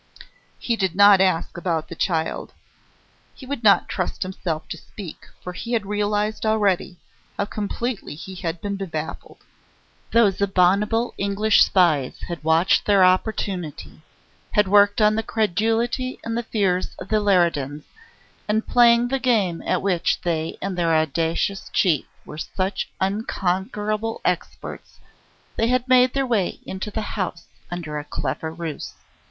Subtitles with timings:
[0.57, 2.53] He did not ask about the child.
[3.35, 6.97] He would not trust himself to speak, for he had realised already
[7.37, 9.43] how completely he had been baffled.
[10.11, 14.01] Those abominable English spies had watched their opportunity,
[14.53, 17.83] had worked on the credulity and the fears of the Leridans
[18.47, 24.99] and, playing the game at which they and their audacious chief were such unconquerable experts,
[25.57, 28.95] they had made their way into the house under a clever ruse.